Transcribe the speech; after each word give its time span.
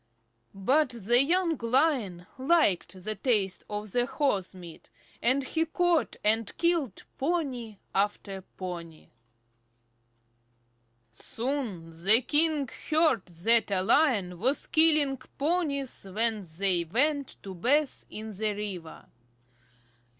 But 0.55 0.89
the 0.89 1.21
young 1.21 1.57
Lion 1.59 2.25
liked 2.39 3.03
the 3.03 3.13
taste 3.13 3.63
of 3.69 3.93
horse 3.93 4.55
meat, 4.55 4.89
and 5.21 5.43
he 5.43 5.63
caught 5.67 6.15
and 6.23 6.57
killed 6.57 7.03
pony 7.19 7.77
after 7.93 8.41
pony. 8.41 9.09
Soon 11.11 11.91
the 12.03 12.23
king 12.23 12.67
heard 12.89 13.27
that 13.27 13.69
a 13.69 13.83
Lion 13.83 14.39
was 14.39 14.65
killing 14.65 15.17
the 15.17 15.27
ponies 15.37 16.07
when 16.11 16.47
they 16.57 16.83
went 16.83 17.35
to 17.43 17.53
bathe 17.53 18.03
in 18.09 18.31
the 18.35 18.53
river. 18.55 19.05